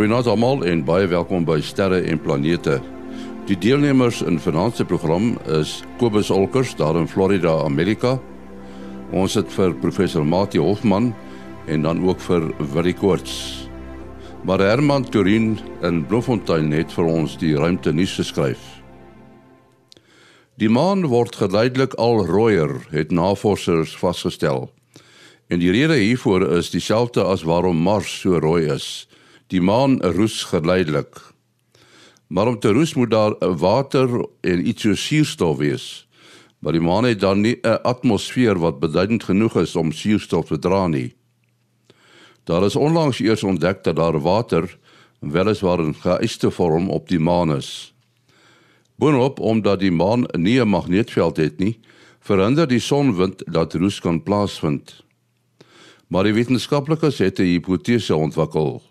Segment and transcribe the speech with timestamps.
[0.00, 2.78] Goeienaand almal en baie welkom by Sterre en Planete.
[3.44, 8.14] Die deelnemers in vanaand se program is Kobus Olkers daar in Florida, Amerika.
[9.12, 11.10] Ons het vir professor Mati Hofman
[11.68, 13.68] en dan ook vir Willie Koorts.
[14.48, 18.64] Maar Herman Turin in Bloemfontein het vir ons die ruimte nuus geskryf.
[20.56, 24.70] Die maan word geleidelik al rooier, het navorsers vasgestel.
[25.52, 29.10] En die rede hiervoor is dieselfde as waarom Mars so rooi is.
[29.50, 31.16] Die maan roes geleidelik.
[32.26, 35.86] Maar om te roes moet daar water en iets so suurstof wees.
[36.58, 40.58] Maar die maan het dan nie 'n atmosfeer wat beduidend genoeg is om suurstof te
[40.58, 41.14] dra nie.
[42.44, 44.78] Daar is onlangs eers ontdek dat daar water
[45.18, 47.94] weliswaar in geëiste vorm op die maan is.
[48.94, 51.80] Boonop omdat die maan nie 'n magneetveld het nie,
[52.20, 55.04] verhinder die sonwind dat roes kan plaasvind.
[56.06, 58.89] Maar die wetenskaplikes het 'n hipotese ontwikkel.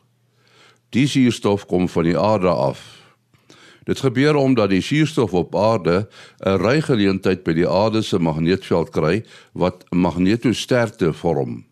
[0.90, 2.82] Die suurstof kom van die aarde af.
[3.86, 6.10] Dit gebeur omdat die suurstof op aarde
[6.46, 9.24] 'n rygeleentheid by die aarde se magneetveld kry
[9.54, 11.70] wat magnetosterkte vorm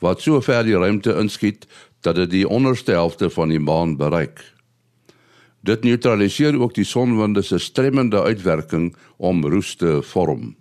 [0.00, 1.66] wat so ver die ruimte inskiet
[2.04, 4.40] dat dit die onderste helfte van die maan bereik.
[5.60, 10.54] Dit neutraliseer ook die sonwinde se stremmende uitwerking om roes te vorm.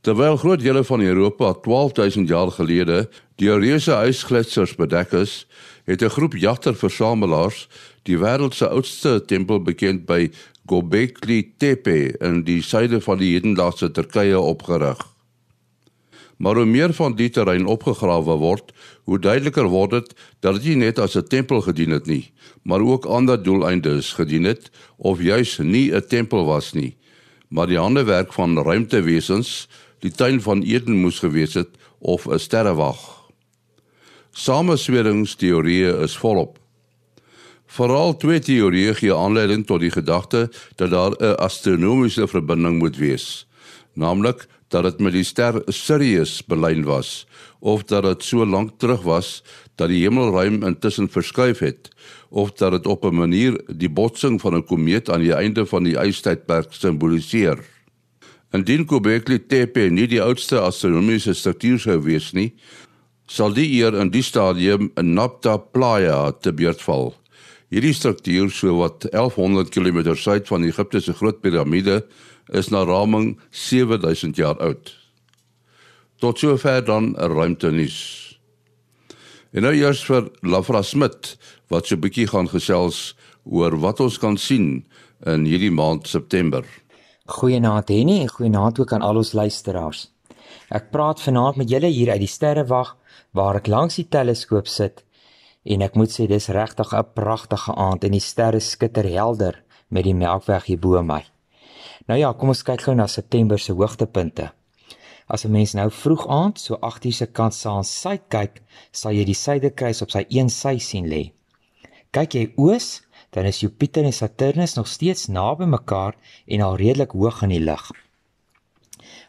[0.00, 5.44] Terwyl groot dele van Europa 12000 jaar gelede deur reuse ysgletsers bedek is,
[5.88, 7.68] het 'n groep jagterversamelaars
[8.02, 10.30] die wêreld se oudste tempel bekend by
[10.66, 15.00] Gobekli Tepe in die suide van die hedendaagse Turkye opgerig.
[16.36, 18.72] Maar hoe meer van die terrein opgegrawe word,
[19.04, 22.80] hoe duideliker word dit dat dit nie net as 'n tempel gedien het nie, maar
[22.80, 26.96] ook ander doeleindes gedien het of juis nie 'n tempel was nie,
[27.48, 31.68] maar die handewerk van ruimtewesens die tuin van Eden moes gewees het
[31.98, 33.17] of 'n sterrewag.
[34.38, 36.60] Samesweringsteorieë is volop.
[37.74, 40.44] Veral twee teorieë gee aanleiding tot die gedagte
[40.78, 43.46] dat daar 'n astronomiese verbinding moet wees,
[43.94, 47.26] naamlik dat dit met die ster Sirius belyn was
[47.60, 49.42] of dat dit so lank terug was
[49.74, 51.88] dat die hemelruim intussen verskuif het
[52.30, 55.82] of dat dit op 'n manier die botsing van 'n komeet aan die einde van
[55.82, 57.58] die ystydperk simboliseer.
[58.52, 62.54] Indien Göbekli Tepe nie die oudste astronomiese struktuur sou wees nie,
[63.28, 67.12] sal die eer in die stadium in Nabta Playa te beurt val.
[67.68, 72.00] Hierdie struktuur, so wat 1100 km suid van Egipte se groot piramide,
[72.48, 74.94] is na raming 7000 jaar oud.
[76.18, 78.38] Tot sover dan 'n ruimtenis.
[79.52, 81.36] En nou eers vir Lafra Smit
[81.68, 83.14] wat so 'n bietjie gaan gesels
[83.44, 84.84] oor wat ons kan sien
[85.26, 86.64] in hierdie maand September.
[87.26, 90.10] Goeienaand Henny en goeienaand ook aan al ons luisteraars.
[90.68, 92.96] Ek praat vanaand met julle hier uit die sterrewag
[93.32, 95.04] waar ek langs die teleskoop sit
[95.68, 100.04] en ek moet sê dis regtig 'n pragtige aand en die sterre skitter helder met
[100.04, 101.24] die Melkweg hier bo my.
[102.08, 104.52] Nou ja, kom ons kyk gou na September se hoogtepunte.
[105.28, 108.62] As 'n mens nou vroeg aand so 8:00 se kant saam suid kyk,
[108.92, 111.32] sal jy die suiderkruis op sy een sy sien lê.
[112.10, 116.14] Kyk jy oos, dan is Jupiter en Saturnus nog steeds naby mekaar
[116.46, 117.92] en al redelik hoog in die lug.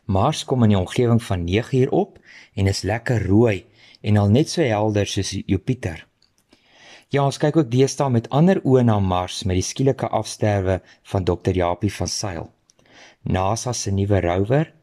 [0.05, 2.19] Mars kom in die omgewing van 9 uur op
[2.55, 3.65] en is lekker rooi
[4.01, 6.05] en al net so helder soos Jupiter.
[7.09, 10.79] Ja, ons kyk ook deesdae met ander oë na Mars met die skielike afsterwe
[11.11, 11.55] van Dr.
[11.57, 12.51] Japie van Sail.
[13.23, 14.73] NASA se nuwe rover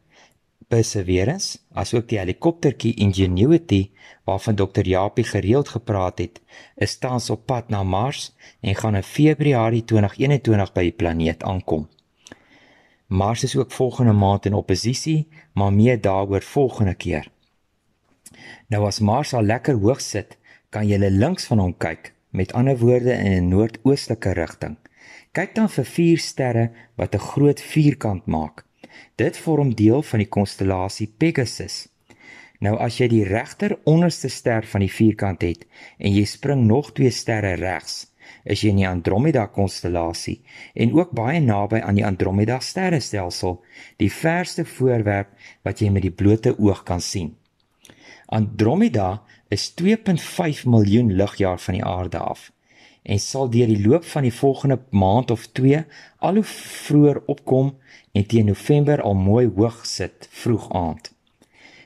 [0.67, 3.85] Perseverance, asook die helikoptertjie Ingenuity
[4.27, 4.83] waarvan Dr.
[4.83, 6.41] Japie gereeld gepraat het,
[6.75, 11.87] is tans op pad na Mars en gaan in Februarie 2021 by die planeet aankom.
[13.07, 17.31] Mars is ook volgende maand in oppositie, maar meer daaroor volgende keer.
[18.69, 20.37] Nou as Mars al lekker hoog sit,
[20.69, 24.77] kan jy links van hom kyk, met ander woorde in 'n noordoostelike rigting.
[25.31, 28.65] Kyk dan vir vier sterre wat 'n groot vierkant maak.
[29.15, 31.87] Dit vorm deel van die konstellasie Pegasus.
[32.59, 35.65] Nou as jy die regter onderste ster van die vierkant het
[36.01, 38.07] en jy spring nog twee sterre regs,
[38.43, 40.41] is jy in die Andromeda konstellasie
[40.73, 43.61] en ook baie naby aan die Andromeda sterrestelsel,
[44.01, 45.29] die verste voorwerp
[45.63, 47.36] wat jy met die blote oog kan sien.
[48.27, 52.51] Andromeda is 2.5 miljoen ligjaar van die aarde af
[53.07, 55.83] en sal deur die loop van die volgende maand of 2
[56.27, 57.69] al hoe vroeër opkom
[58.11, 61.13] en teen November al mooi hoog sit vroeg aand.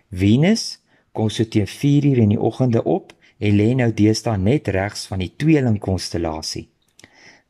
[0.10, 0.80] Venus
[1.14, 5.06] kom so teen 4 uur in die oggende op en lê nou deesdae net regs
[5.12, 6.68] van die tweeling konstellasie.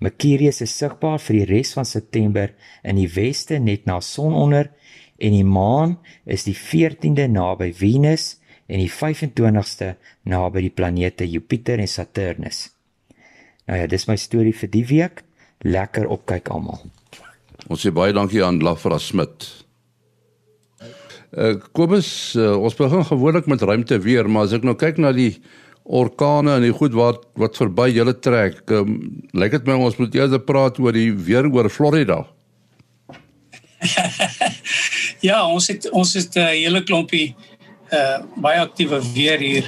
[0.02, 2.52] Mercurius is sigbaar vir die res van September
[2.84, 4.72] in die weste net na sononder
[5.22, 8.41] en die maan is die 14de naby Venus
[8.72, 9.96] en die 25ste
[10.32, 12.70] naby die planete Jupiter en Saturnus.
[13.68, 15.24] Nou ja, dis my storie vir die week.
[15.68, 16.80] Lekker opkyk almal.
[17.70, 19.46] Ons sê baie dankie aan Lafra Smit.
[21.32, 25.14] Uh, Kobus, uh, ons begin gewoonlik met ruimte weer, maar as ek nou kyk na
[25.16, 25.38] die
[25.88, 28.98] orkane en die goed wat wat verby julle trek, um,
[29.38, 32.26] lyk dit my ons moet eers praat oor die weer oor Florida.
[35.28, 37.51] ja, ons het ons het 'n uh, hele klompie uh
[38.40, 39.66] baie aktiewe weer hier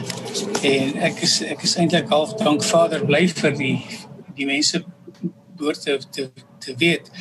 [0.63, 3.75] en ek is ek is eintlik half dank Vader bly vir die
[4.37, 4.79] die mense
[5.57, 6.29] behoort te te,
[6.63, 7.11] te weet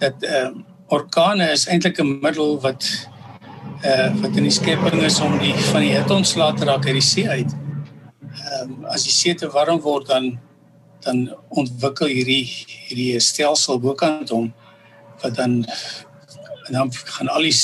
[0.00, 0.50] dat uh
[0.88, 2.86] orkane is eintlik 'n middel wat
[3.84, 6.96] uh wat in die skepping is om die van die hitte ontslae te raak uit
[6.96, 7.52] die see uit.
[7.52, 10.38] Ehm um, as die see te warm word dan
[11.04, 12.46] dan ontwikkel hierdie
[12.88, 14.48] hierdie stelsel bokant hom
[15.22, 15.60] wat dan
[16.72, 17.56] dan gaan al die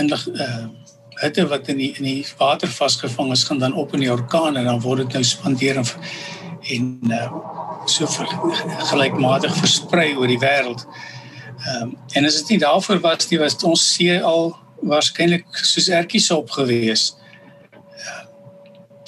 [0.00, 0.66] inlig uh
[1.20, 4.56] hitte wat in die in die water vasgevang is gaan dan op in die orkaan
[4.56, 5.88] en dan word dit nou spandeer en
[6.60, 7.32] en uh,
[7.88, 8.06] so
[8.90, 10.84] gelykmatig versprei oor die wêreld.
[11.66, 14.52] Ehm um, en as dit nie daarvoor was nie was ons see al
[14.92, 17.14] waarskynlik soos ertjies op gewees.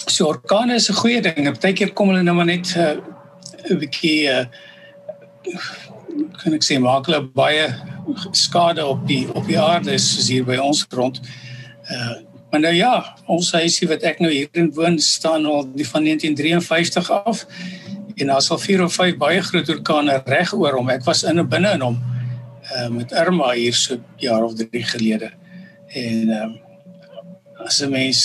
[0.07, 1.45] So orkane is 'n goeie ding.
[1.45, 3.01] Partykeer kom hulle nou maar net 'n
[3.71, 4.45] uh, bietjie uh,
[6.43, 7.69] kan ek sê maak hulle baie
[8.33, 11.21] skade op die op die aarde soos hier by ons rond.
[11.91, 12.21] Uh
[12.53, 16.05] maar nou ja, ons huisie wat ek nou hier in woon staan al die van
[16.05, 17.47] 1953 af
[18.21, 20.91] en daar sal 4 of 5 baie groot orkane reg oor hom.
[20.93, 21.97] Ek was in en binne in hom.
[22.77, 25.33] Uh met Irma hier so jaar of 3 gelede.
[25.97, 26.61] En ehm um,
[27.65, 28.21] as 'n mens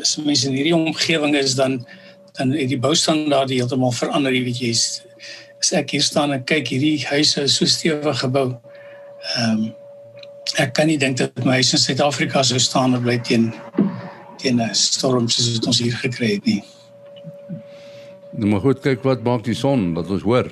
[0.00, 1.86] as 'n mens in hierdie omgewing is dan
[2.38, 4.68] dan het die boustandaarde heeltemal verander, jy weet jy.
[4.68, 5.02] Is,
[5.58, 8.54] as ek hier staan en kyk hierdie huise is so stewig gebou.
[9.36, 9.74] Ehm um,
[10.60, 13.52] ek kan nie dink dat my huis in Suid-Afrika sou staan en bly teen
[14.42, 16.62] teen 'n storm soos wat ons hier gekry het nie.
[18.32, 20.50] Nou maar goed kyk wat maak die son dat ons hoor.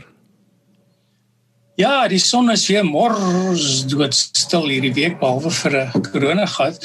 [1.81, 6.79] Ja, die son is weer mors dood stil hierdie week behalwe vir 'n korona gat.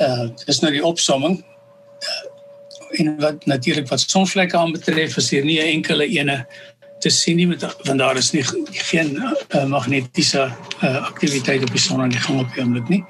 [0.00, 1.42] Uh dis nou die opsomming.
[1.42, 6.46] Uh, en wat natuurlik wat sonvlekke aanbetref, is hier nie 'n enkele ene
[7.00, 8.44] te sien nie met want daar is nie
[8.90, 13.04] geen uh, magnetiese uh, aktiwiteit op die son aan die gang op die oomblik nie.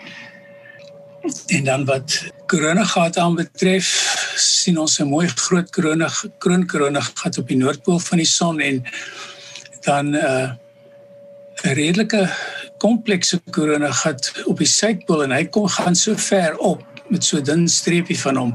[1.56, 3.88] En dan wat korona gat aanbetref,
[4.36, 6.08] sien ons 'n mooi groot korona
[6.38, 8.84] kroon korona gat op die noordpool van die son en
[9.84, 10.50] dan uh
[11.64, 12.28] 'n redelike
[12.78, 17.40] komplekse korona gat op die suidpool en hy kom gaan so ver op met so
[17.40, 18.54] dun streepie van hom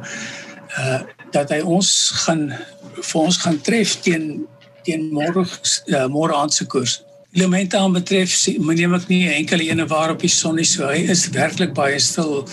[0.77, 1.01] uh
[1.33, 2.53] dat hy ons gaan
[2.94, 4.45] vir ons gaan tref teen
[4.85, 7.01] teen môre uh, môre aand se koers.
[7.33, 11.01] Elemente aan betref neem ek nie enkele ene waar op die son nie so hy
[11.09, 12.44] is werklik baie stil.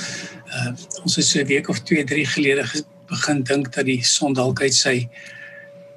[0.50, 0.70] Uh
[1.04, 2.64] ons het so 'n week of 2, 3 gelede
[3.10, 5.08] begin dink dat die son dalk uit sy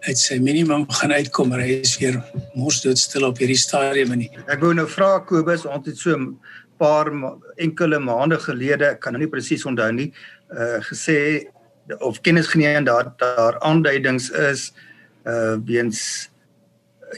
[0.03, 2.19] uit sy minimum gaan uitkom maar hy is weer
[2.55, 4.31] mos doodstil op hierdie stadium en nie.
[4.47, 6.37] Ek wou nou vra Kobus, ons het so 'n
[6.77, 7.07] paar
[7.57, 10.11] enkele maande gelede, ek kan nou nie presies onthou nie,
[10.51, 11.47] uh gesê
[11.99, 14.92] of kennis geneem dat daar aanduidings is uh
[15.65, 16.29] weens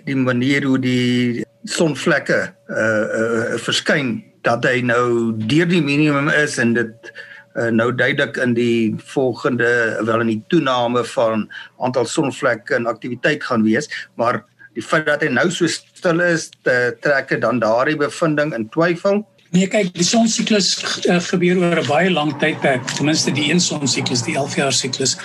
[0.04, 6.60] die manier hoe die sonvlekke uh, uh verskyn dat hy nou deur die minimum is
[6.62, 7.12] en dit
[7.56, 9.70] uh, nou duidelik in die volgende
[10.06, 11.48] wel in die toename van
[11.82, 13.90] aantal sonvlekke en aktiwiteit gaan wees,
[14.20, 14.44] maar
[14.76, 19.24] die feit dat hy nou so stil is, trek dit dan daardie bevinding in twyfel.
[19.56, 20.74] Nee, kyk, die sonsiklus
[21.08, 24.76] uh, gebeur oor 'n baie lang tydperk, ten minste die een sonsiklus, die 11 jaar
[24.76, 25.16] siklus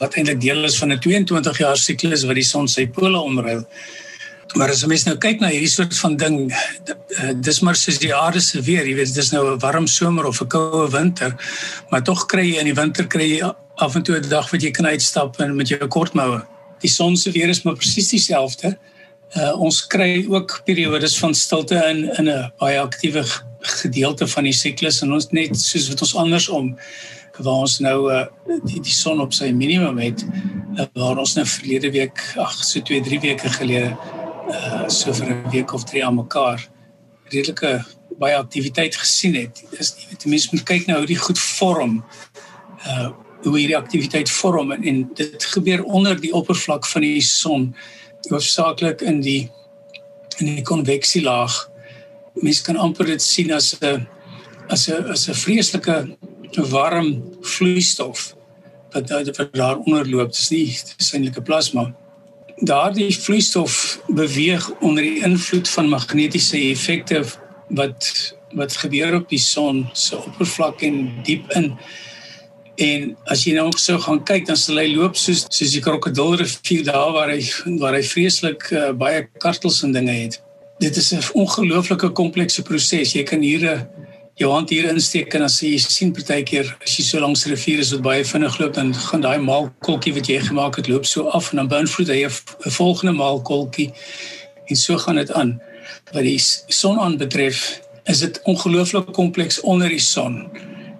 [0.00, 3.66] wat eintlik deel is van 'n 22 jaar siklus wat die son sy pole omruil.
[4.54, 7.98] Maar as jy mens nou kyk na hierdie soort van ding, eh, dis maar soos
[7.98, 11.34] die aarde se weer, jy weet, dis nou 'n warm somer of 'n koue winter,
[11.90, 14.62] maar tog kry jy in die winter kry jy af en toe 'n dag wat
[14.62, 16.42] jy kan uitstap en met jou kortmoue.
[16.80, 18.78] Die son se weer is maar presies dieselfde.
[19.36, 23.24] Uh, ons kry ook periodes van stilte in in 'n baie aktiewe
[23.60, 26.78] gedeelte van die siklus en ons net soos wat ons andersom
[27.38, 28.26] waar ons nou uh,
[28.64, 30.22] die die son op sy minimum het
[30.78, 33.96] uh, waar ons nou verlede week ag so 2 3 weke gelede
[34.44, 36.68] uh so vir 'n week of 3 aan mekaar
[37.32, 37.84] redelike
[38.18, 39.64] baie aktiwiteit gesien het.
[39.78, 42.02] Is weet mense moet kyk nou hoe die goed vorm.
[42.86, 43.10] Uh
[43.44, 47.66] hoe hierdie aktiwiteit vorm en, en dit gebeur onder die oppervlak van die son
[48.30, 49.50] hoofsaaklik in die
[50.40, 51.52] in die konveksielaag.
[52.40, 54.06] Mense kan amper dit sien as 'n
[54.72, 56.16] as 'n as 'n vreeslike
[56.56, 58.34] warm vloeistof
[58.92, 60.30] wat wat daar onderloop.
[60.32, 61.94] Dit is nie dit is eintlik 'n plasma
[62.56, 67.24] daardie vloeistof beweeg onder die invloed van magnetiese effekte
[67.68, 71.72] wat wat gebeur op die son se oppervlak en diep in
[72.74, 76.82] En as jy nou sou gaan kyk, dan sal hy loop soos soos die krokodilrivier
[76.88, 77.38] daar waar hy
[77.78, 80.40] waar hy vreeslik uh, baie kartels en dinge het.
[80.82, 83.14] Dit is 'n ongelooflike komplekse proses.
[83.14, 83.86] Jy kan hier 'n
[84.36, 87.78] jou hand hier insteek en as jy sien partykeer as jy so langs die rivier
[87.78, 91.28] is wat baie vinnig loop dan gaan daai maalkolkie wat jy gemaak het loop so
[91.28, 93.92] af en dan beïnvloed hy 'n volgende maalkolkie
[94.66, 95.60] en so gaan dit aan.
[96.12, 96.38] Wat die
[96.68, 100.44] son aan betref, is dit ongelooflik kompleks onder die son.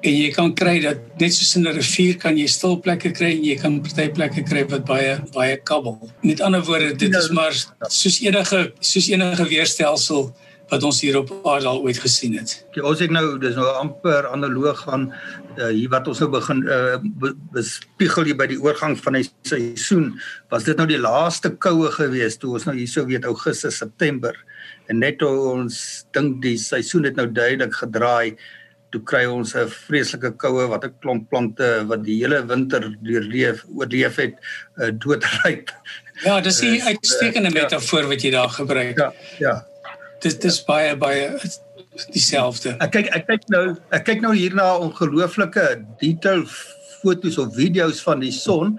[0.05, 3.31] En jy kan kry dat net soos in 'n rivier kan jy stil plekke kry
[3.37, 6.11] en jy kan party plekke kry wat baie baie kabbel.
[6.23, 7.53] Met ander woorde, dit is maar
[7.89, 10.35] soos enige soos enige weerstelsel
[10.69, 12.55] wat ons hier op aarde al ooit gesien het.
[12.71, 16.65] Okay, ons het nou dis nou amper analoog aan uh, hier wat ons nou begin
[16.65, 16.97] uh,
[17.55, 20.15] bespiegel hier by die oorgang van die seisoen.
[20.53, 24.37] Was dit nou die laaste koue geweest toe ons nou hier so weet Augustus, September
[24.89, 25.79] en net toe ons
[26.17, 28.37] dink die seisoen het nou duidelik gedraai
[28.95, 33.65] toe kry ons 'n vreeslike koue wat 'n klomp plante wat die hele winter deurleef
[33.75, 34.35] oorleef het
[34.79, 35.71] uh, doodryp.
[36.25, 38.97] Ja, dis 'n uitstekende uh, metafoor wat jy daar gebruik.
[38.97, 39.74] Ja, ja
[40.25, 41.29] dis dis baie baie
[42.15, 42.75] dieselfde.
[42.83, 45.69] Ek kyk ek kyk nou ek kyk nou hier na ongelooflike
[46.01, 46.43] detail
[47.03, 48.79] fotos of video's van die son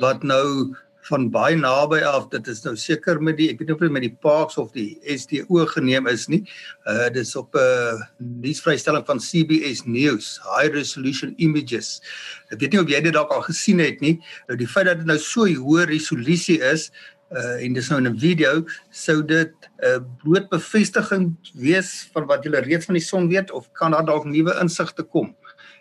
[0.00, 0.72] wat nou
[1.04, 3.92] van baie naby af dit is nou seker met die ek weet nie of dit
[3.92, 6.40] met die parks of die SDO geneem is nie.
[6.88, 8.06] Uh dis op 'n uh,
[8.44, 12.00] nuusvrystelling van CBS News, high resolution images.
[12.48, 14.16] Ek weet nie of jy dit dalk al gesien het nie.
[14.48, 16.90] Nou die feit dat dit nou so hoë resolusie is,
[17.32, 22.26] uh en dis nou in 'n video sou dit 'n uh, bloot bevestiging wees van
[22.26, 25.34] wat jy reeds van die son weet of kan daar dalk nuwe insigte kom?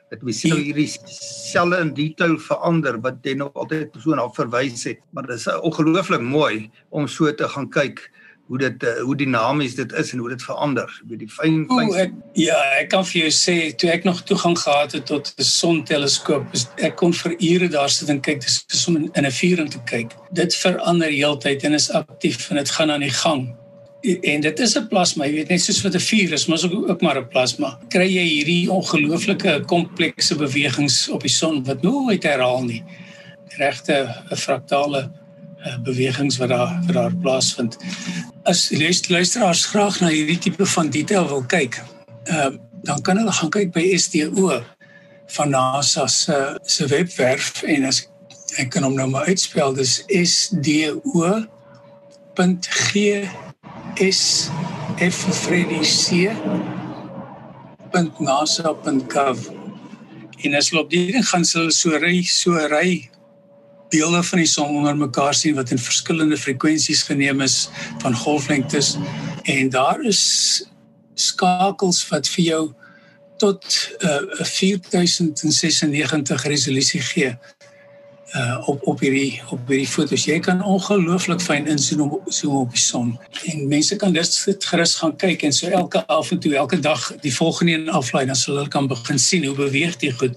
[0.10, 4.30] Dat we sien nou hierdie selle in detail verander wat jy nog altyd so na
[4.30, 8.12] verwys het maar dit is ongelooflik mooi om so te gaan kyk
[8.52, 11.02] hoe dit uh, hoe dinamies dit is en hoe dit verander.
[11.08, 14.22] Weet die fyn fyn o, ek, ja ek kan vir jou sê toe ek nog
[14.28, 18.88] toegang gehad het tot 'n sonteleskoop ek kon vir ure daar sit en kyk dis
[18.88, 20.12] om in, in 'n vuuring te kyk.
[20.32, 23.56] Dit verander heeltyd en is aktief en dit gaan aan die gang.
[24.04, 26.68] En dit is 'n plasma jy weet net soos wat 'n vuur is maar is
[26.68, 27.80] ook, ook maar 'n plasma.
[27.90, 32.84] Kry jy hierdie ongelooflike komplekse bewegings op die son wat nooit herhaal nie.
[33.58, 35.12] Regte 'n fraktale
[35.66, 37.78] uh, bewegings wat daar wat daar plaasvind
[38.44, 38.70] as
[39.08, 41.82] luisteraars graag na hierdie tipe van detail wil kyk,
[42.24, 44.64] ehm uh, dan kan hulle gaan kyk by SDO
[45.36, 48.08] van NASA se se webwerf en as
[48.60, 51.34] ek kan hom nou maar uitspel dis sdo.g
[54.04, 54.50] s
[55.00, 56.30] f freddy c
[58.20, 59.40] .nasa.gov
[60.44, 63.10] en as hulle op die ding gaan sal so ry so ry
[63.94, 67.70] beelde van die son onder mekaar sien wat in verskillende frekwensies geneem is
[68.02, 68.96] van golflengtes
[69.56, 70.24] en daar is
[71.14, 72.64] skakels wat vir jou
[73.42, 73.66] tot
[74.00, 77.36] uh, 4096 resolusie gee
[78.34, 80.24] uh op op hierdie op hierdie fotos.
[80.26, 83.12] Jy kan ongelooflik fyn insoom op so op die son.
[83.52, 87.12] En mense kan dit gerus gaan kyk en so elke af en toe elke dag
[87.22, 90.34] die volgende een aflaai dan sal hulle kan begin sien hoe beweeg dit goed.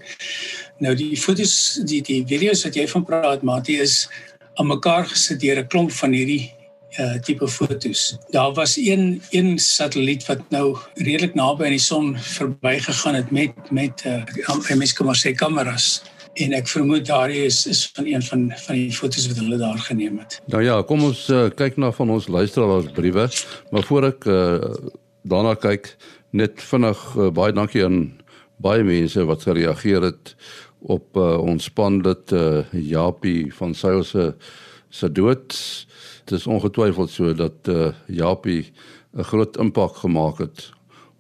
[0.78, 4.04] Nou die fotos, die die video's wat jy van praat, Matie, is
[4.56, 6.52] aan mekaar gesit deur 'n klomp van hierdie
[6.99, 8.16] uh tipe fotos.
[8.30, 13.52] Daar was een een satelliet wat nou redelik naby aan die son verbygegaan het met
[13.71, 16.02] met uh mens kan maar sê kameras
[16.35, 19.78] en ek vermoed daardie is is van een van van die fotos wat hulle daar
[19.78, 20.40] geneem het.
[20.47, 23.28] Nou ja, kom ons uh, kyk na van ons luisteraars briewe,
[23.71, 24.75] maar voor ek uh,
[25.23, 25.97] daarna kyk,
[26.30, 28.21] net vinnig uh, baie dankie aan
[28.56, 30.35] baie mense wat gereageer het
[30.80, 34.35] op uh, ons span dit uh, Japie van Sail se
[34.88, 35.52] se dood.
[36.25, 38.73] Dit is ongetwyfeld so dat uh, Japie
[39.16, 40.71] 'n groot impak gemaak het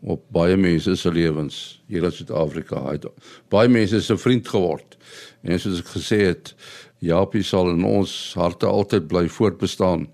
[0.00, 2.82] op baie mense se lewens hier in Suid-Afrika.
[2.84, 3.06] Hy het
[3.48, 4.96] baie mense se vriend geword.
[5.42, 6.54] En soos ek gesê het,
[6.98, 10.06] Japie sal in ons harte altyd bly voortbestaan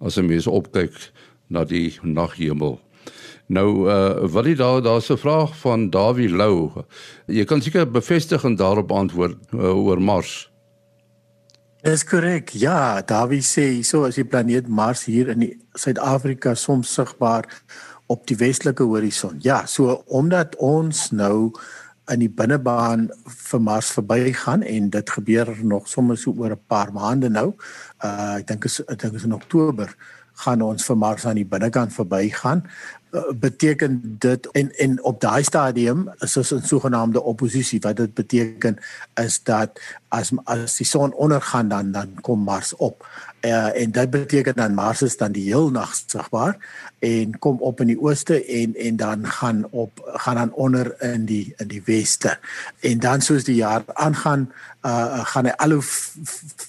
[0.00, 1.12] as 'n mens opkyk
[1.48, 2.80] na die naghemel.
[3.50, 6.70] Nou uh wat jy daar daar's 'n vraag van Dawie Lou.
[7.26, 10.50] Jy kan seker bevestigend daarop antwoord uh, oor Mars.
[11.82, 12.48] Dis korrek.
[12.48, 17.44] Ja, Dawie sê so as die planeet Mars hier in Suid-Afrika soms sigbaar
[18.06, 19.36] op die westelike horison.
[19.40, 21.50] Ja, so omdat ons nou
[22.10, 26.92] in die binnebaan vir Mars verbygaan en dit gebeur nog sommer so oor 'n paar
[26.92, 27.54] maande nou.
[28.04, 29.96] Uh ek dink is ek dink is in Oktober
[30.44, 32.64] gaan ons vir Mars aan die binnekant verbygaan.
[33.10, 38.14] Eh, beteken dit en en op daai stadium is ons in sogenaamde oppositie wat dit
[38.14, 38.78] beteken
[39.14, 43.06] is dat as as die son ondergaan dan dan kom Mars op.
[43.40, 46.54] Uh, en dit beteken dan Mars is dan die heel nag sigbaar
[47.00, 51.24] en kom op in die ooste en en dan gaan op gaan dan onder in
[51.24, 52.38] die in die weste.
[52.80, 54.52] En dan soos die jaar aangaan,
[54.84, 55.84] uh gaan hy al hoe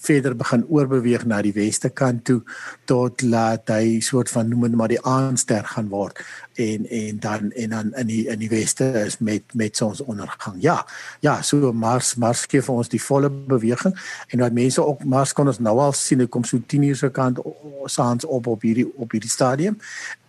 [0.04, 2.40] verder begin oorbeweeg na die weste kant toe
[2.84, 6.20] tot laat hy soort van noem maar die aanster gaan word
[6.60, 10.56] en en dan en dan in die in die weste is met met sonsondergang.
[10.60, 10.86] Ja.
[11.20, 13.96] Ja, so Mars Mars gee vir ons die volle beweging
[14.28, 16.96] en wat mense ook Mars kon ons nou al sien, hy kom so 10 uur
[16.96, 17.40] se kant
[17.86, 19.78] saans op op hierdie op hierdie stadium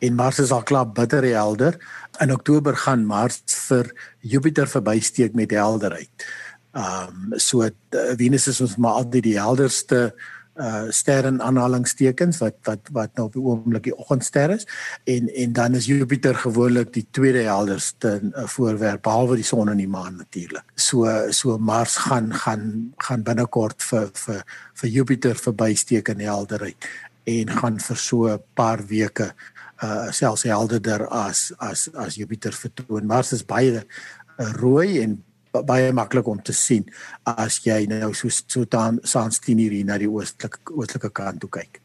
[0.03, 1.77] en Mars is al klaar bitter helder.
[2.23, 6.27] In Oktober gaan Mars vir Jupiter verbysteek met helderheid.
[6.73, 7.69] Ehm um, so uh,
[8.17, 10.13] Venus is ons maar altyd die helderste
[10.53, 14.67] uh ster in aanhalingstekens wat wat wat nou op die oomblik die oggendster is
[15.09, 19.81] en en dan is Jupiter gewoonlik die tweede helderste uh, voorwerp behalwe die son en
[19.81, 20.65] die maan natuurlik.
[20.75, 24.43] So so Mars gaan gaan gaan binnekort vir vir
[24.81, 26.89] vir Jupiter verbysteek in helderheid
[27.25, 29.33] en gaan vir so 'n paar weke
[29.81, 33.07] uh selfs helderder as as as Jupiter vertoon.
[33.07, 35.23] Mars is baie uh, rooi en
[35.61, 36.85] baie maklik om te sien
[37.29, 41.49] as jy nou so so dan saans 10 uur na die oostelike oostelike kant toe
[41.49, 41.79] kyk.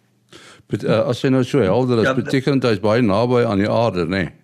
[0.69, 3.63] Bet, uh, as jy nou so helder is, ja, beteken dit hy's baie naby aan
[3.63, 4.27] die aarde, nê?
[4.27, 4.35] Nee?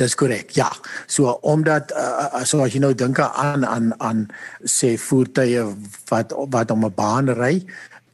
[0.00, 0.54] Dis korrek.
[0.56, 0.70] Ja.
[1.06, 4.24] So omdat uh, so as jy nou dink aan aan aan
[4.64, 5.64] sê voertuie
[6.08, 7.60] wat wat om 'n baan ry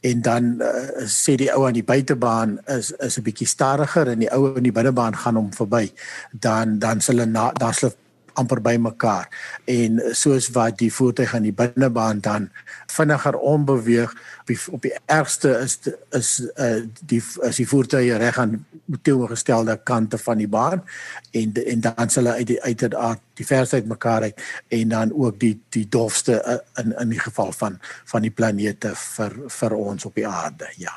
[0.05, 4.19] en dan uh, sê die ou aan die buitebaan is is 'n bietjie stadiger en
[4.21, 5.89] die ou in die binnebaan gaan hom verby.
[6.31, 7.93] Dan dan sal hulle dan sal
[8.35, 9.29] amper by mekaar.
[9.65, 12.49] En soos wat die voertuig aan die binnebaan dan
[12.91, 15.79] vinniger onbeweeg op die, op die ergste is
[16.11, 18.65] is uh, die as die voertuie reg aan
[19.01, 20.83] teenoorgestelde kante van die baan.
[21.31, 24.41] En en dan sal hulle uit die uiteraard die versheid mekaar uit
[24.79, 27.79] en dan ook die die dofste uh, in in die geval van
[28.11, 30.95] van die planete vir vir ons op die aarde ja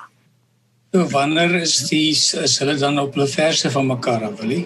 [0.93, 4.63] So wanneer is die is hulle dan op hulle verse van mekaar af, wil jy?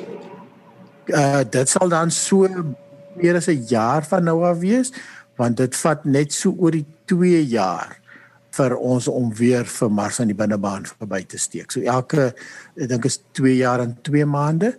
[1.11, 2.47] uh dit sal dan so
[3.19, 4.93] meer as 'n jaar van nou af wees
[5.37, 7.99] want dit vat net so oor die 2 jaar
[8.53, 11.73] vir ons om weer vir Mars aan die binnebaan verby te steek.
[11.73, 12.35] So elke
[12.77, 14.79] ek dink is 2 jaar en 2 maande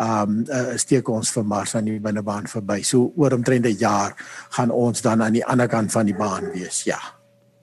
[0.00, 2.80] um uh, steek ons vir Mars aan die binnebaan verby.
[2.82, 4.16] So oor omtrent 'n jaar
[4.56, 6.84] gaan ons dan aan die ander kant van die baan wees.
[6.84, 6.98] Ja.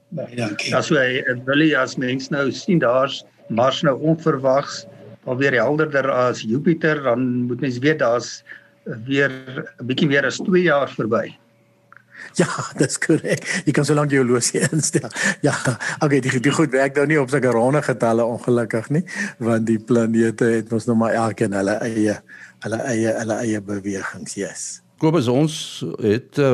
[0.10, 0.70] Baie dankie.
[0.70, 0.96] Ja, so
[1.46, 4.86] wil jy as mens nou sien daar's Mars nou onverwags
[5.28, 8.44] alweer helderder as Jupiter, dan moet mens weet daar's
[9.08, 9.30] weer
[9.80, 11.36] 'n bietjie meer as 2 jaar verby.
[12.42, 13.46] Ja, dis korrek.
[13.66, 15.10] Jy kan so lank jou horlosie instel.
[15.46, 15.54] Ja,
[16.04, 19.04] okay, die die goed werk nou nie op sulke ronde getalle ongelukkig nie,
[19.44, 22.20] want die planete het mos nou maar elkeen hulle eie
[22.66, 24.68] hulle eie hulle eie bewegings, yes.
[24.98, 25.56] Kobus ons
[26.02, 26.48] het uh,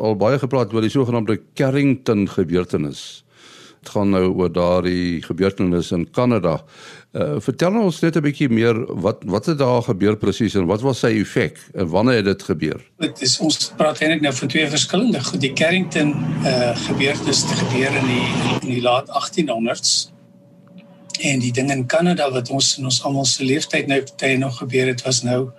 [0.00, 3.22] al baie gepraat oor die sogenaamde Carrington gebeurtenis.
[3.80, 6.62] Dit gaan nou oor daardie gebeurtenis in Kanada.
[7.10, 10.80] Uh, vertel ons net 'n bietjie meer wat wat het daar gebeur presies en wat
[10.80, 12.78] was sy effek en wanneer het dit gebeur?
[13.02, 15.40] Dit is ons praat eintlik nou van twee verskillende goed.
[15.40, 16.14] Die Carrington
[16.46, 18.28] uh gebeurtenis het gebeur in die
[18.60, 20.12] in die laat 1800s.
[21.20, 24.62] En die ding in Kanada wat ons in ons almal se leeftyd nou tyd nog
[24.62, 25.50] gebeur het was nou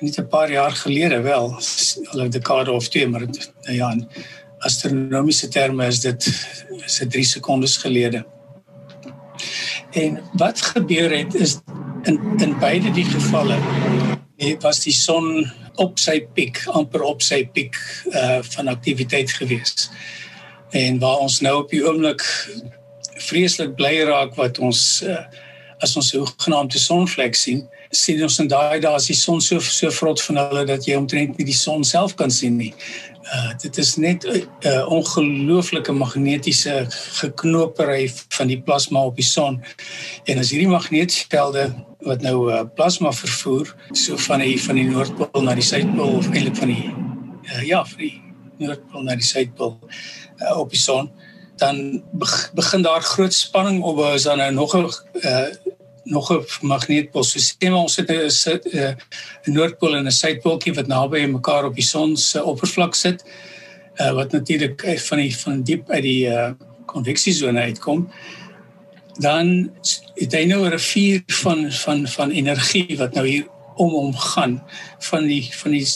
[0.00, 1.56] net 'n paar jaar gelede wel,
[2.10, 4.08] al 'n dekade of twee, maar nou ja, in
[4.58, 6.26] astronomiese terme is dit
[6.84, 8.24] is dit 3 sekondes gelede.
[9.98, 11.58] En wat gebeur het is
[12.02, 13.58] in in beide die gevalle
[14.60, 17.74] was die son op sy piek, amper op sy piek
[18.12, 19.90] uh van aktiwiteit gewees.
[20.70, 22.22] En waar ons nou op die oomblik
[23.28, 25.18] vreeslik bly raak wat ons uh,
[25.82, 29.58] as ons so genaamde sonvlek sien, sien ons in daai dae as die son so
[29.62, 32.74] so vrot van hulle dat jy omtrent nie die son self kan sien nie.
[33.28, 36.86] Uh dit is net 'n uh, ongelooflike magnetiese
[37.20, 39.62] geknopery van die plasma op die son.
[40.24, 45.42] En as hierdie magneetvelde wat nou uh, plasma vervoer so van die van die noordpool
[45.42, 46.94] na die suidpool of eintlik van die
[47.42, 48.22] uh, ja, van die
[48.58, 49.78] noordpool na die suidpool
[50.38, 51.10] uh, op die son
[51.58, 52.02] dan
[52.54, 54.86] begin daar groot spanning opbou as dan nou nog 'n
[55.26, 55.46] uh,
[56.08, 57.24] nog 'n magneetpool.
[57.24, 58.96] So maar ons het 'n sit 'n
[59.44, 63.24] noordpool en 'n suidpooltjie wat naby mekaar op die son se oppervlak sit.
[63.96, 66.50] Uh, wat natuurlik van die van diep uit die uh,
[66.86, 68.10] konveksiesone uitkom.
[69.18, 69.70] Dan
[70.14, 74.62] het hy nou 'n rivier van van van energie wat nou hier om hom gaan
[74.98, 75.86] van die van die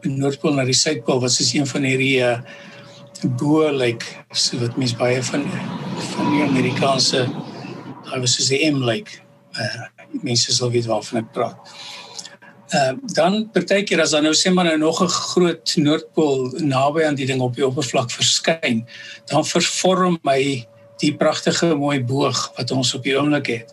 [0.00, 2.38] noordpool na die suidpool wat is een van hierdie uh,
[3.38, 5.44] bo like so wat mens baie van
[6.14, 7.28] van die Amerikaanse
[8.14, 9.20] I was soos 'n M like.
[9.58, 9.86] Uh
[10.22, 11.58] mense sal weet waarvan ek praat.
[12.72, 17.14] Uh dan partykeer as dan nou sê maar nou nog 'n groot noordpool naby aan
[17.14, 18.86] die ding op die oppervlak verskyn,
[19.26, 20.66] dan vervorm hy
[20.98, 23.72] die pragtige mooi boog wat ons op die oomblik het.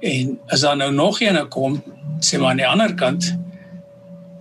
[0.00, 1.82] En as daar nou nog een kom,
[2.20, 3.34] sê maar aan die ander kant,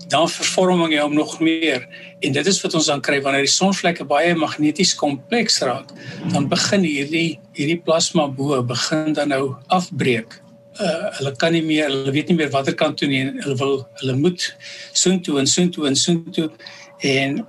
[0.08, 1.84] dan vervorming hy hom nog meer.
[2.24, 5.92] En dit is wat ons dan kry wanneer die sonvlekke baie magneties kompleks raak,
[6.32, 10.40] dan begin hierdie hierdie plasma bo begin dan nou afbreek.
[10.78, 13.24] Uh, hulle kan nie meer, hulle weet nie meer watter kant toe nie.
[13.42, 14.44] Hulle wil hulle moet
[14.94, 16.52] soontoe en soontoe en soontoe
[17.08, 17.40] en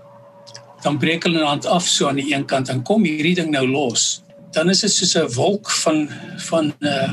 [0.82, 3.66] dan breek hulle aan af so aan die een kant en kom hierdie ding nou
[3.68, 4.22] los.
[4.56, 6.08] Dan is dit soos 'n wolk van
[6.48, 7.12] van uh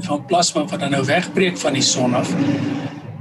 [0.00, 2.30] van plasma wat dan nou wegbreek van die son af.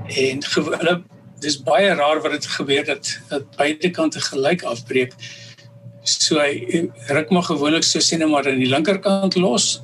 [0.07, 1.01] En hulle
[1.43, 5.13] dis baie raar wat dit gebeur dat dat beide kante gelyk afbreek.
[6.03, 9.81] So hy ruk maar gewoonlik so sien maar aan die linkerkant los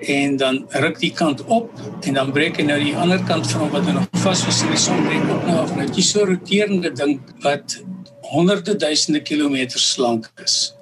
[0.00, 1.70] en dan ruk die kant op
[2.08, 4.72] en dan breek hy nou die ander kant van hom wat nog vas was in
[4.72, 5.74] die son breek op nou af.
[5.76, 7.80] Nou jy so roterende ding wat
[8.30, 10.74] honderde duisende kilometers lank is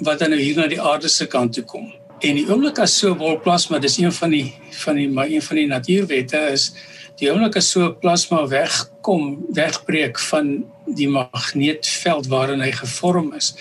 [0.00, 1.90] wat dan nou hier na die aarde se kant toe kom.
[2.24, 5.28] En die oomblik as so 'n bol plasma, dis een van die van die maar
[5.28, 6.72] een van die natuurwette is
[7.18, 13.54] die oomblik as so 'n plasma wegkom, wegbreek van die magneetveld waarin hy gevorm is,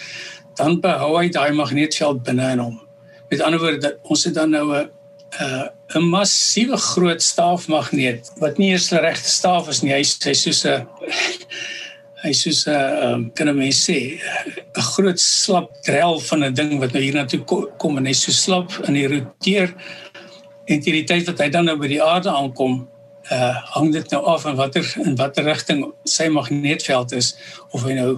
[0.55, 2.79] dan behou hy daai magneetveld binne in hom.
[3.29, 4.89] Met ander woorde, ons het dan nou 'n
[5.39, 10.33] 'n 'n massiewe groot staafmagneet wat nie eers 'n regte staaf is nie, hy hy
[10.33, 10.87] soos 'n
[12.23, 16.93] hy soos 'n um, kan mens sê 'n groot slap drel van 'n ding wat
[16.93, 17.43] nou hier na toe
[17.77, 19.73] kom en hy so slap in die roteer
[20.67, 22.87] en teen die tyd wat hy dan nou by die aarde aankom
[23.31, 27.35] uh hang dit nou af in watter in watter rigting sy magneetveld is
[27.71, 28.11] of hy nou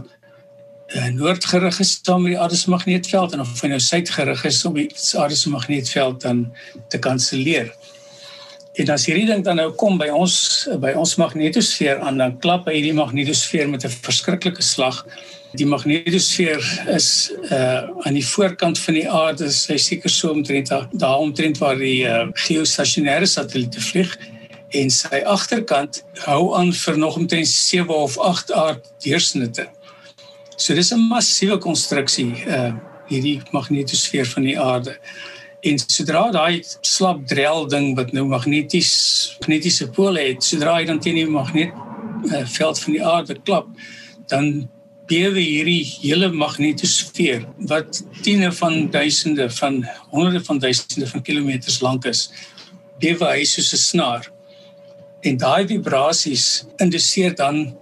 [0.95, 4.61] uh, noordgerig is saam met die aarde se magneetveld en of hy nou suidgerig is
[4.67, 6.45] om die aarde se magneetveld dan
[6.89, 7.71] te kanselleer.
[8.79, 10.35] En as hierdie ding dan nou kom by ons
[10.79, 15.05] by ons magnetosfeer aan dan klap hy hierdie magnetosfeer met 'n verskriklike slag.
[15.59, 16.63] Die magnetosfeer
[16.95, 21.75] is uh aan die voorkant van die aarde, hy seker so omtrent daar omtrent waar
[21.75, 24.15] die uh, geostasionêre satelliete vlieg
[24.71, 29.67] en sy agterkant hou aan vir nog omtrent 7 of 8 aarddeursnitte.
[30.55, 32.71] So dis 'n massiewe konstruksie uh
[33.11, 34.95] hierdie magnetosfeer van die aarde.
[35.67, 38.91] En sodra daai slap drel ding wat nou magneties
[39.41, 41.73] magnetiese pole het, sodra hy dan teen die magneet
[42.31, 43.67] uh, veld van die aarde klap,
[44.31, 44.69] dan
[45.11, 49.81] bewe hierdie hele magnetosfeer wat tiene van duisende van
[50.13, 52.29] honderde van duisende van kilometers lank is,
[53.03, 54.31] bewe hy soos 'n snaar.
[55.21, 57.77] En daai vibrasies induseer dan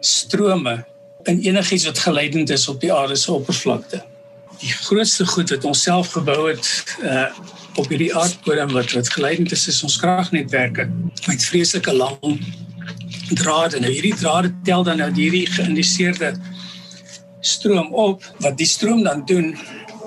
[0.00, 0.84] strome
[1.24, 4.04] in enigiets wat geleidend is op die aarde se oppervlakte
[4.58, 6.68] die grootste goed wat ons self gebou het
[7.04, 7.28] uh
[7.78, 10.88] op hierdie aardbodem wat wat geleidend is is ons kragnetwerke
[11.28, 12.40] met vreeslike lang
[13.38, 13.78] drade.
[13.78, 16.32] Nou hierdie drade tel dan nou hierdie geïndiseerde
[17.40, 18.24] stroom op.
[18.42, 19.52] Wat die stroom dan doen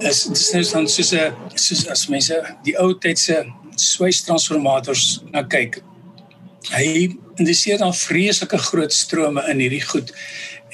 [0.03, 3.39] is dit is nou dan soos 'n soos as mense die ou tydse
[3.75, 5.79] swystransformators na kyk.
[6.69, 7.09] Hy
[7.41, 10.13] indiseer dan vreeslike groot strome in hierdie goed.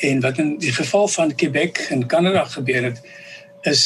[0.04, 3.02] En wat in die geval van Quebec in Kanada gebeur het,
[3.62, 3.84] is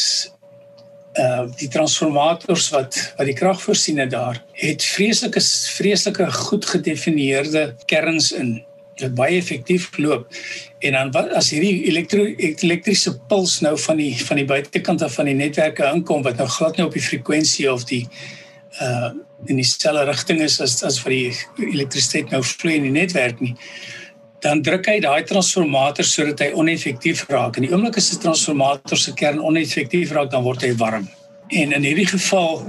[1.20, 5.42] uh die transformators wat wat die krag voorsien het daar het vreeslike
[5.76, 8.62] vreeslike goed gedefinieerde kerns in
[9.02, 10.32] wat baie effektief loop
[10.80, 12.24] en dan wat as hierdie elektro
[12.64, 16.48] elektriese puls nou van die van die buitekant af van die netwerke inkom wat nou
[16.48, 18.41] glad nie op die frekwensie of die uh
[19.48, 23.56] in dieselfde rigting is as as vir die elektrisiteit nou vloei in die netwerk nie
[24.42, 27.58] dan druk hy daai transformator sodat hy oneffektief raak.
[27.58, 31.08] En die oomblik as 'n transformator se kern oneffektief raak, dan word hy warm.
[31.50, 32.66] En in hierdie geval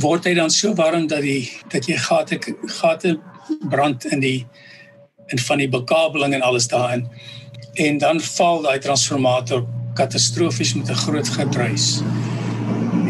[0.00, 2.38] word hy dan so warm dat die dat jy gate
[2.80, 3.18] gate
[3.70, 4.46] brand in die
[5.28, 7.08] in van die bekabeling en alles daarin.
[7.74, 12.02] En dan val daai transformator katastrofies met 'n groot gedruis.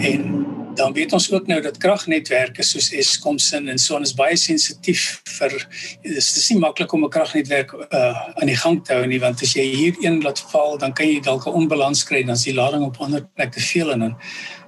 [0.02, 4.14] En dan weet ons ook nou dat kragnetwerke soos Eskom sin en so on is
[4.14, 5.56] baie sensitief vir
[6.02, 9.42] dis dis nie maklik om 'n kragnetwerk uh, aan die gang te hou nie want
[9.42, 12.44] as jy hier een laat val dan kan jy dalk 'n onbalans kry dan is
[12.44, 14.16] die lading op ander plekke te veel en dan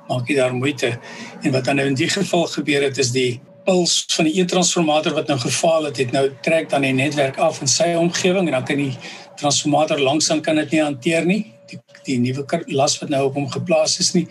[0.09, 0.99] maak jy daar moeite.
[1.43, 5.15] En wat dan nou in die geval gebeur het is die puls van die e-transformator
[5.17, 8.59] wat nou gefaal het het nou trek dan die netwerk af in sy omgewing en
[8.59, 8.93] dan kan die
[9.41, 13.51] transformator langsaan kan dit nie hanteer nie die die nuwe las wat nou op hom
[13.51, 14.27] geplaas is nie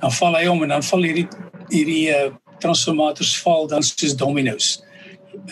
[0.00, 1.28] dan val hy om en dan val hierdie
[1.72, 2.30] hierdie uh,
[2.62, 4.78] transformators val dan soos dominos.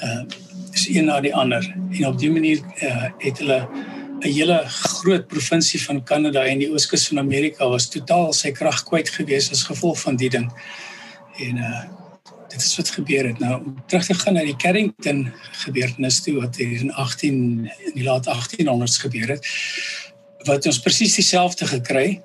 [0.03, 0.22] Uh
[0.70, 1.64] is een na die ander.
[1.98, 3.68] En op die manier uh, het hulle
[4.20, 8.85] 'n hele groot provinsie van Kanada en die ooskus van Amerika was totaal sy krag
[8.85, 10.53] kwyt gewees as gevolg van die ding.
[11.38, 11.83] En uh
[12.50, 13.38] dit is wat gebeur het.
[13.38, 15.33] Nou om terug te gaan na die Carrington
[15.64, 19.46] gebeurtenis toe wat hier in 18 in die laat 1800s gebeur het
[20.44, 22.20] wat ons presies dieselfde gekry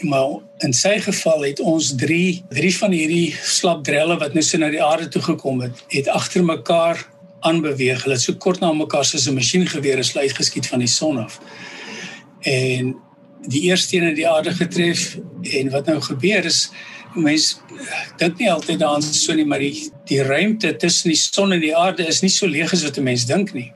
[0.00, 4.68] Maar in sy geval het ons 3 drie van hierdie slapdrelle wat nou so na
[4.72, 7.00] die aarde toe gekom het, het agter mekaar
[7.40, 8.02] aanbeweeg.
[8.04, 11.40] Hulle het so kort na mekaar soos 'n masjiengeweer is uitgeskiet van die son af.
[12.40, 12.96] En
[13.48, 16.70] die eerste een het die aarde getref en wat nou gebeur is
[17.14, 17.56] mense
[18.18, 21.76] dink nie altyd daaraan so nie, maar die die ruimte tussen die son en die
[21.76, 23.72] aarde is nie so leeg as wat 'n mens dink nie.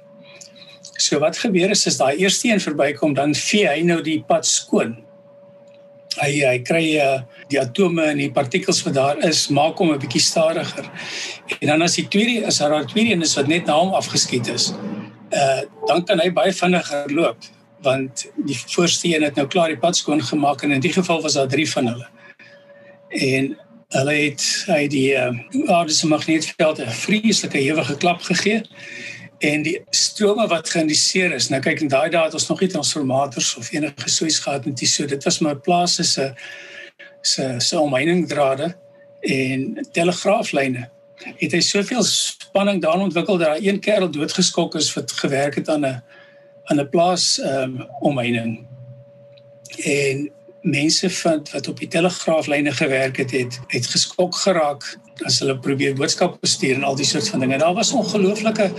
[1.00, 4.46] So wat gebeur is as daai eerste een verbykom, dan vee hy nou die pad
[4.46, 4.98] skoon
[6.18, 7.20] hy hy kry uh,
[7.52, 10.90] die atome en die partikels wat daar is maak hom 'n bietjie stadiger.
[11.60, 13.94] En dan as die tweede as daar 'n tweede een is wat net na hom
[13.94, 14.74] afgeskiet is,
[15.32, 17.38] uh dan kan hy baie vinniger loop
[17.82, 21.22] want die voorste een het nou klaar die pad skoon gemaak en in die geval
[21.22, 22.08] was daar 3 van hulle.
[23.08, 23.56] En
[23.88, 25.32] hulle het hy die uh,
[25.66, 28.62] aarde se magnetveld 'n vreeslike ewige klap gegee
[29.40, 31.48] en die strome wat geïndiseer is.
[31.48, 34.76] Nou kyk in daai dae het ons nog nie transformators of enige soos gehad met
[34.80, 35.08] die so.
[35.08, 36.30] Dit was maar plase se
[37.22, 38.74] se se omheiningdrade
[39.20, 40.88] en telegraaflyne.
[41.40, 45.68] Het hy soveel spanning daarin ontwikkel dat daar een kerel doodgeskok is wat gewerk het
[45.68, 46.02] aan 'n
[46.64, 48.66] aan 'n plaas ehm um, omheining.
[49.84, 50.30] En
[50.62, 54.84] mense wat wat op die telegraaflyne gewerk het, het het geskok geraak
[55.24, 57.58] as hulle probeer boodskappe stuur en al die soort van dinge.
[57.58, 58.70] Daar was ongelooflike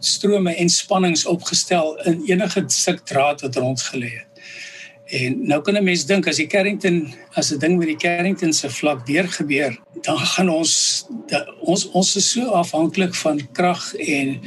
[0.00, 4.30] strome en spannings opgestel in enige stuk draad wat rondgelê het.
[5.04, 8.52] En nou kan 'n mens dink as die Carrington as 'n ding met die Carrington
[8.52, 13.94] se vlak weer gebeur, dan gaan ons da, ons ons is so afhanklik van krag
[13.94, 14.40] en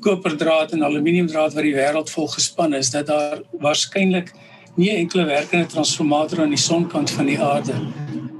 [0.00, 4.32] koperdraad en aluminiumdraad wat die wêreld vol gespan is dat daar waarskynlik
[4.78, 7.74] nie enkele werkende transformator aan die sonkant van die aarde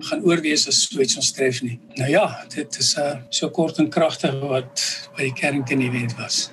[0.09, 1.79] gaan oorwees as so iets ons tref nie.
[1.99, 2.25] Nou ja,
[2.55, 4.85] dit is 'n uh, so kort en kragtig wat
[5.17, 6.51] by die Carrington event was.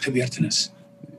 [0.00, 0.70] Gebeurtenis.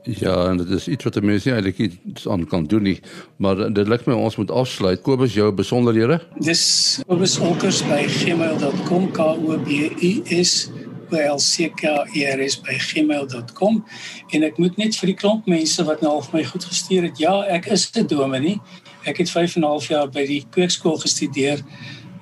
[0.02, 3.00] Ja, en dit is iets wat mense eintlik iets aan kan doen nie,
[3.36, 5.02] maar dit lyk my ons moet afsluit.
[5.02, 6.20] Kobus jou besonderhede?
[6.40, 9.70] Dis Kobus Olkers by gmail.com k o b
[10.00, 10.70] u s
[11.10, 13.84] blckeres@gmail.com
[14.30, 17.02] en ek moet net vir die klomp mense wat nou al vir my goed gestuur
[17.08, 17.18] het.
[17.18, 18.60] Ja, ek is 'n dominee.
[19.06, 21.60] Ek het 5 en 'n half jaar by die kweekskool gestudeer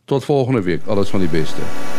[0.06, 1.95] Tot volgende week, alles van die beste.